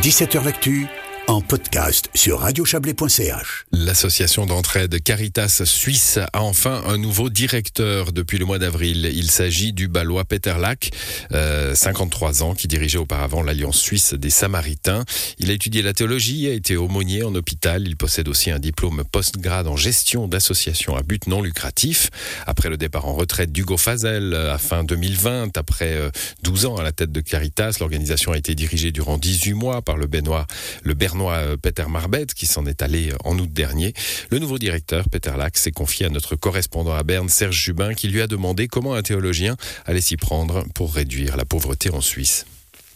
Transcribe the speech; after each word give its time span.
17h 0.00 0.42
L'actu 0.44 0.86
en 1.30 1.40
podcast 1.40 2.10
sur 2.12 2.40
radiochablais.ch. 2.40 3.66
L'association 3.70 4.46
d'entraide 4.46 5.00
Caritas 5.00 5.62
Suisse 5.64 6.18
a 6.32 6.42
enfin 6.42 6.82
un 6.88 6.98
nouveau 6.98 7.30
directeur 7.30 8.10
depuis 8.10 8.36
le 8.36 8.46
mois 8.46 8.58
d'avril. 8.58 9.08
Il 9.14 9.30
s'agit 9.30 9.72
du 9.72 9.86
Balois 9.86 10.24
Peter 10.24 10.54
Lack, 10.58 10.90
53 11.30 12.42
ans, 12.42 12.54
qui 12.54 12.66
dirigeait 12.66 12.98
auparavant 12.98 13.44
l'Alliance 13.44 13.78
suisse 13.78 14.12
des 14.14 14.28
Samaritains. 14.28 15.04
Il 15.38 15.52
a 15.52 15.54
étudié 15.54 15.82
la 15.82 15.92
théologie, 15.92 16.48
a 16.48 16.52
été 16.52 16.76
aumônier 16.76 17.22
en 17.22 17.32
hôpital. 17.36 17.86
Il 17.86 17.96
possède 17.96 18.26
aussi 18.26 18.50
un 18.50 18.58
diplôme 18.58 19.04
post-grade 19.04 19.68
en 19.68 19.76
gestion 19.76 20.26
d'associations 20.26 20.96
à 20.96 21.02
but 21.02 21.28
non 21.28 21.42
lucratif. 21.42 22.10
Après 22.48 22.68
le 22.70 22.76
départ 22.76 23.06
en 23.06 23.14
retraite 23.14 23.52
d'Hugo 23.52 23.76
Fazel 23.76 24.34
à 24.34 24.58
fin 24.58 24.82
2020, 24.82 25.56
après 25.56 26.10
12 26.42 26.64
euh, 26.64 26.68
ans 26.68 26.76
à 26.76 26.82
la 26.82 26.90
tête 26.90 27.12
de 27.12 27.20
Caritas, 27.20 27.76
l'organisation 27.78 28.32
a 28.32 28.36
été 28.36 28.56
dirigée 28.56 28.90
durant 28.90 29.16
18 29.16 29.52
mois 29.52 29.80
par 29.80 29.96
le 29.96 30.08
Benoît, 30.08 30.48
le 30.82 30.94
Bernois 31.20 31.36
euh, 31.36 31.56
Peter 31.58 31.84
Marbet, 31.86 32.26
qui 32.34 32.46
s'en 32.46 32.64
est 32.64 32.82
allé 32.82 33.10
euh, 33.10 33.16
en 33.24 33.38
août 33.38 33.52
dernier. 33.52 33.92
Le 34.30 34.38
nouveau 34.38 34.58
directeur, 34.58 35.08
Peter 35.10 35.32
Lack, 35.36 35.58
s'est 35.58 35.70
confié 35.70 36.06
à 36.06 36.08
notre 36.08 36.34
correspondant 36.34 36.94
à 36.94 37.02
Berne, 37.02 37.28
Serge 37.28 37.56
Jubin, 37.56 37.92
qui 37.92 38.08
lui 38.08 38.22
a 38.22 38.26
demandé 38.26 38.68
comment 38.68 38.94
un 38.94 39.02
théologien 39.02 39.56
allait 39.84 40.00
s'y 40.00 40.16
prendre 40.16 40.64
pour 40.74 40.94
réduire 40.94 41.36
la 41.36 41.44
pauvreté 41.44 41.90
en 41.90 42.00
Suisse. 42.00 42.46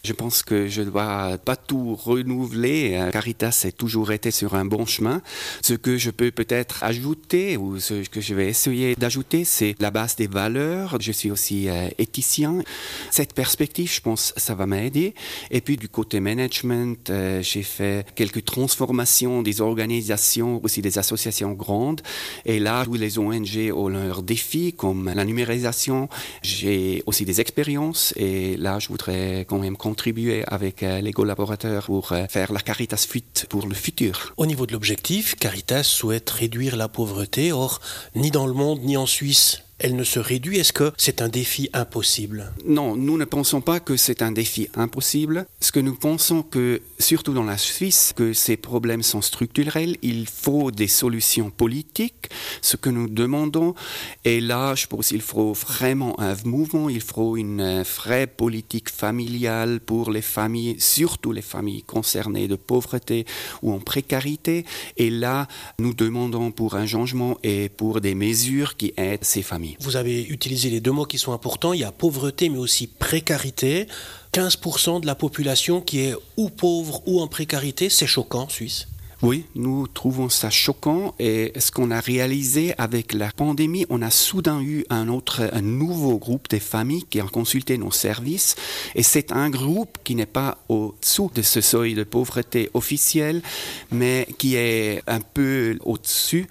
Je 0.05 0.13
pense 0.13 0.43
que 0.43 0.67
je 0.67 0.83
dois 0.83 1.39
pas 1.43 1.55
tout 1.55 1.95
renouveler. 1.95 2.91
Euh, 2.93 3.09
Caritas 3.09 3.65
a 3.67 3.71
toujours 3.71 4.11
été 4.11 4.29
sur 4.29 4.53
un 4.53 4.63
bon 4.63 4.85
chemin. 4.85 5.19
Ce 5.63 5.73
que 5.73 5.97
je 5.97 6.11
peux 6.11 6.29
peut-être 6.29 6.83
ajouter 6.83 7.57
ou 7.57 7.79
ce 7.79 8.07
que 8.07 8.21
je 8.21 8.35
vais 8.35 8.47
essayer 8.47 8.95
d'ajouter, 8.95 9.45
c'est 9.45 9.75
la 9.79 9.89
base 9.89 10.15
des 10.15 10.27
valeurs. 10.27 10.97
Je 11.01 11.11
suis 11.11 11.31
aussi 11.31 11.69
euh, 11.69 11.89
éthicien. 11.97 12.61
Cette 13.09 13.33
perspective, 13.33 13.91
je 13.91 13.99
pense, 13.99 14.31
ça 14.37 14.53
va 14.53 14.67
m'aider. 14.67 15.15
Et 15.49 15.59
puis 15.59 15.75
du 15.75 15.89
côté 15.89 16.19
management, 16.19 17.09
euh, 17.09 17.41
j'ai 17.41 17.63
fait 17.63 18.05
quelques 18.13 18.45
transformations 18.45 19.41
des 19.41 19.59
organisations, 19.59 20.63
aussi 20.63 20.83
des 20.83 20.99
associations 20.99 21.53
grandes. 21.53 22.01
Et 22.45 22.59
là 22.59 22.85
où 22.87 22.93
les 22.93 23.17
ONG 23.17 23.71
ont 23.73 23.87
leurs 23.87 24.21
défis, 24.21 24.73
comme 24.73 25.11
la 25.11 25.25
numérisation, 25.25 26.09
j'ai 26.43 27.01
aussi 27.07 27.25
des 27.25 27.41
expériences. 27.41 28.13
Et 28.17 28.55
là, 28.57 28.77
je 28.77 28.89
voudrais 28.89 29.47
quand 29.49 29.57
même 29.57 29.77
contribuer 29.95 30.43
avec 30.47 30.83
euh, 30.83 30.99
les 30.99 31.13
collaborateurs 31.13 31.85
pour 31.85 32.11
euh, 32.11 32.25
faire 32.27 32.51
la 32.51 32.59
Caritas 32.59 33.05
Fuite 33.09 33.45
pour 33.49 33.65
le 33.65 33.73
futur. 33.73 34.33
Au 34.35 34.45
niveau 34.45 34.65
de 34.65 34.73
l'objectif, 34.73 35.35
Caritas 35.35 35.83
souhaite 35.83 36.29
réduire 36.31 36.75
la 36.75 36.89
pauvreté. 36.89 37.53
Or, 37.53 37.79
ni 38.13 38.29
dans 38.29 38.45
le 38.45 38.51
monde, 38.51 38.81
ni 38.83 38.97
en 38.97 39.05
Suisse, 39.05 39.61
elle 39.77 39.95
ne 39.95 40.03
se 40.03 40.19
réduit 40.19 40.59
Est-ce 40.59 40.71
que 40.71 40.93
c'est 40.97 41.21
un 41.21 41.27
défi 41.27 41.69
impossible? 41.73 42.53
Non, 42.65 42.95
nous 42.95 43.17
ne 43.17 43.25
pensons 43.25 43.61
pas 43.61 43.79
que 43.79 43.97
c'est 43.97 44.21
un 44.21 44.31
défi 44.31 44.69
impossible. 44.75 45.45
Ce 45.59 45.71
que 45.71 45.81
nous 45.81 45.95
pensons 45.95 46.43
que, 46.43 46.81
surtout 46.97 47.33
dans 47.33 47.43
la 47.43 47.57
Suisse, 47.57 48.13
que 48.15 48.31
ces 48.31 48.55
problèmes 48.55 49.03
sont 49.03 49.21
structurels, 49.21 49.97
il 50.01 50.27
faut 50.27 50.71
des 50.71 50.87
solutions 50.87 51.49
politiques, 51.49 52.29
ce 52.61 52.77
que 52.77 52.89
nous 52.89 53.09
demandons. 53.09 53.75
Et 54.23 54.39
là, 54.39 54.75
je 54.75 54.87
pense 54.87 55.09
qu'il 55.09 55.21
faut 55.21 55.53
vraiment 55.53 56.17
un 56.21 56.35
mouvement, 56.45 56.89
il 56.89 57.01
faut 57.01 57.35
une 57.35 57.83
vraie 57.83 58.27
politique 58.27 58.89
familiale 58.89 59.81
pour 59.81 60.09
les 60.09 60.21
familles, 60.21 60.77
surtout 60.79 61.33
les 61.33 61.41
familles 61.41 61.83
concernées 61.83 62.47
de 62.47 62.55
pauvreté 62.55 63.25
ou 63.61 63.73
en 63.73 63.79
précarité. 63.79 64.65
Et 64.95 65.09
là, 65.09 65.47
nous 65.79 65.93
demandons 65.93 66.51
pour 66.51 66.75
un 66.75 66.85
changement 66.85 67.37
et 67.43 67.67
pour 67.67 67.99
des 67.99 68.15
mesures 68.15 68.77
qui 68.77 68.93
aident 68.95 69.23
ces 69.23 69.41
familles. 69.41 69.64
Vous 69.79 69.95
avez 69.95 70.25
utilisé 70.25 70.69
les 70.69 70.79
deux 70.79 70.91
mots 70.91 71.05
qui 71.05 71.17
sont 71.17 71.33
importants. 71.33 71.73
Il 71.73 71.81
y 71.81 71.83
a 71.83 71.91
pauvreté, 71.91 72.49
mais 72.49 72.57
aussi 72.57 72.87
précarité. 72.87 73.87
15% 74.33 75.01
de 75.01 75.05
la 75.05 75.15
population 75.15 75.81
qui 75.81 75.99
est 76.01 76.15
ou 76.37 76.49
pauvre 76.49 77.01
ou 77.05 77.21
en 77.21 77.27
précarité, 77.27 77.89
c'est 77.89 78.07
choquant 78.07 78.49
Suisse. 78.49 78.87
Oui, 79.21 79.45
nous 79.55 79.87
trouvons 79.87 80.27
ça 80.27 80.49
choquant 80.49 81.15
et 81.19 81.53
ce 81.57 81.71
qu'on 81.71 81.89
a 81.89 82.01
réalisé 82.01 82.75
avec 82.77 83.13
la 83.13 83.31
pandémie, 83.31 83.85
on 83.89 84.01
a 84.01 84.11
soudain 84.11 84.61
eu 84.61 84.85
un 84.89 85.07
autre, 85.07 85.49
un 85.53 85.61
nouveau 85.61 86.17
groupe 86.17 86.49
de 86.49 86.59
familles 86.59 87.05
qui 87.09 87.21
ont 87.21 87.27
consulté 87.27 87.77
nos 87.77 87.91
services 87.91 88.55
et 88.93 89.03
c'est 89.03 89.31
un 89.31 89.49
groupe 89.49 89.97
qui 90.03 90.15
n'est 90.15 90.25
pas 90.25 90.57
au-dessous 90.67 91.31
de 91.33 91.41
ce 91.41 91.61
seuil 91.61 91.93
de 91.93 92.03
pauvreté 92.03 92.69
officiel, 92.73 93.41
mais 93.89 94.27
qui 94.37 94.57
est 94.57 95.01
un 95.07 95.21
peu 95.21 95.77
au-dessus 95.85 96.47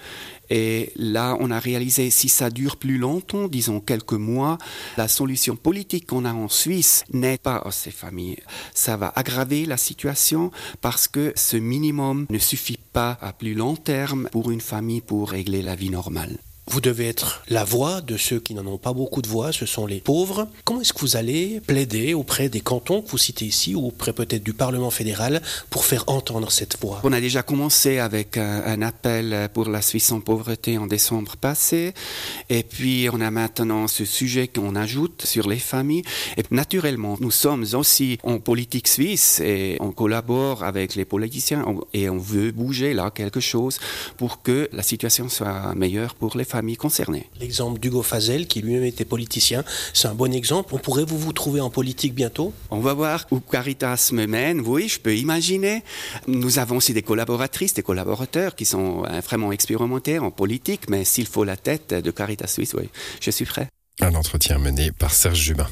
et 0.51 0.93
là, 0.97 1.37
on 1.41 1.51
a 1.51 1.59
réalisé, 1.59 2.11
si 2.11 2.29
ça 2.29 2.51
dure 2.51 2.77
plus 2.77 2.99
longtemps, 2.99 3.49
disons 3.49 3.81
quelques 3.81 4.13
mois, 4.13 4.59
la 4.97 5.09
solution 5.09 5.57
politique 5.57 6.07
qu'on 6.07 6.25
a 6.25 6.33
en 6.33 6.49
Suisse 6.49 7.05
n'est 7.13 7.39
pas 7.39 7.63
à 7.65 7.71
ces 7.71 7.91
familles. 7.91 8.39
Ça 8.75 8.97
va 8.97 9.13
aggraver 9.17 9.67
la 9.67 9.77
situation 9.77 10.51
parce 10.81 11.09
que 11.09 11.33
ce 11.37 11.57
minimum 11.57 12.27
ne 12.31 12.39
suffit 12.39 12.79
pas 12.93 13.19
à 13.21 13.33
plus 13.33 13.55
long 13.55 13.77
terme 13.77 14.29
pour 14.33 14.51
une 14.51 14.61
famille 14.61 15.01
pour 15.01 15.31
régler 15.31 15.63
la 15.63 15.75
vie 15.75 15.91
normale. 15.91 16.39
Vous 16.67 16.81
devez 16.81 17.07
être 17.09 17.43
la 17.49 17.63
voix 17.63 18.01
de 18.01 18.17
ceux 18.17 18.41
qui 18.41 18.55
n'en 18.55 18.67
ont 18.67 18.79
pas 18.79 18.95
beaucoup 18.95 19.21
de 19.21 19.29
voix, 19.29 19.53
ce 19.53 19.67
sont 19.67 19.87
les 19.87 20.01
pauvres. 20.01 20.49
Comment 20.65 20.81
est-ce 20.81 20.95
que 20.95 21.01
vous 21.01 21.17
allez 21.17 21.61
plaider 21.61 22.15
auprès 22.15 22.49
des 22.49 22.63
cantons 22.63 23.03
que 23.03 23.11
vous 23.11 23.19
citez 23.19 23.45
ici 23.45 23.75
ou 23.75 23.89
auprès 23.89 24.15
peut-être 24.15 24.43
du 24.43 24.55
Parlement 24.55 24.91
fédéral 24.91 25.43
pour 25.69 25.85
faire 25.85 26.05
entendre 26.07 26.51
cette 26.51 26.81
voix? 26.81 27.01
On 27.05 27.13
a 27.13 27.21
déjà 27.21 27.43
commencé 27.43 27.99
avec 27.99 28.39
un, 28.39 28.81
appel 28.81 29.51
pour 29.53 29.69
la 29.69 29.83
Suisse 29.83 30.11
en 30.11 30.21
pauvreté 30.21 30.79
en 30.79 30.87
décembre 30.87 31.37
passé. 31.37 31.93
Et 32.49 32.63
puis 32.63 33.09
on 33.13 33.21
a 33.21 33.31
maintenant 33.31 33.87
ce 33.87 34.07
sujet 34.07 34.49
qu'on 34.49 34.75
ajoute 34.75 35.27
sur 35.27 35.49
les 35.49 35.59
familles. 35.59 36.03
Et 36.39 36.43
naturellement 36.51 37.19
nous 37.21 37.31
sommes 37.31 37.67
aussi 37.75 38.19
en 38.23 38.39
politique 38.39 38.89
suisse 38.89 39.41
et 39.41 39.77
on 39.81 39.93
collabore 39.93 40.65
avec 40.65 40.95
les 40.95 41.05
politiciens. 41.05 41.65
Et 41.93 42.09
on 42.09 42.19
veut 42.19 42.53
bouger 42.53 42.95
là 42.95 43.11
quelque 43.11 43.41
chose 43.41 43.79
pour 44.17 44.41
que 44.43 44.69
la 44.73 44.83
situation 44.83 45.29
soit 45.29 45.75
meilleure 45.75 46.15
pour 46.15 46.39
les 46.39 46.45
familles 46.45 46.54
concernées. 46.79 47.29
L'exemple 47.41 47.81
d'Hugo 47.81 48.03
Fazel, 48.03 48.47
qui 48.47 48.61
lui-même 48.61 48.85
était 48.85 49.05
politicien, 49.05 49.65
c'est 49.93 50.09
un 50.09 50.15
bon 50.15 50.33
exemple. 50.33 50.75
On 50.75 50.79
pourrait 50.79 51.05
vous 51.05 51.19
vous 51.19 51.33
trouver 51.33 51.61
en 51.61 51.71
politique 51.71 52.15
bientôt? 52.15 52.53
On 52.71 52.81
va 52.81 52.95
voir 52.95 53.27
où 53.31 53.41
Caritas 53.41 54.11
me 54.13 54.27
mène. 54.27 54.61
Oui, 54.61 54.89
je 54.89 55.01
peux 55.01 55.17
imaginer. 55.17 55.83
Nous 56.27 56.59
avons 56.59 56.77
aussi 56.77 56.93
des 56.93 57.03
collaboratrices, 57.03 57.75
des 57.75 57.83
collaborateurs 57.83 58.55
qui 58.55 58.65
sont 58.65 59.05
euh, 59.05 59.21
vraiment 59.21 59.53
expérimentés 59.53 60.19
en 60.19 60.31
politique, 60.31 60.89
mais 60.89 61.05
s'il 61.05 61.27
faut 61.27 61.45
la 61.45 61.57
tête 61.57 61.95
de 61.95 62.11
Caritas 62.11 62.47
Suisse, 62.47 62.75
oui, 62.75 62.89
je 63.21 63.31
suis 63.31 63.45
prêt. 63.45 63.69
Un 64.01 64.15
entretien 64.15 64.59
mené 64.59 64.91
par 64.93 65.13
Serge 65.13 65.39
Jubin. 65.39 65.69